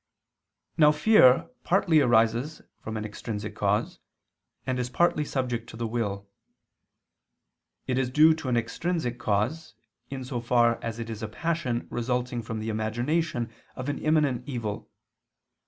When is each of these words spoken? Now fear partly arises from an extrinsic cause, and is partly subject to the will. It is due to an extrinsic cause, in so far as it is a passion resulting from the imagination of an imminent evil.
Now 0.77 0.91
fear 0.91 1.51
partly 1.63 1.99
arises 1.99 2.63
from 2.79 2.97
an 2.97 3.05
extrinsic 3.05 3.55
cause, 3.55 3.99
and 4.65 4.79
is 4.79 4.89
partly 4.89 5.23
subject 5.23 5.69
to 5.69 5.77
the 5.77 5.85
will. 5.85 6.27
It 7.85 7.99
is 7.99 8.09
due 8.09 8.33
to 8.33 8.49
an 8.49 8.57
extrinsic 8.57 9.19
cause, 9.19 9.75
in 10.09 10.23
so 10.23 10.41
far 10.41 10.83
as 10.83 10.97
it 10.97 11.07
is 11.11 11.21
a 11.21 11.27
passion 11.27 11.85
resulting 11.91 12.41
from 12.41 12.57
the 12.59 12.69
imagination 12.69 13.51
of 13.75 13.89
an 13.89 13.99
imminent 13.99 14.49
evil. 14.49 14.89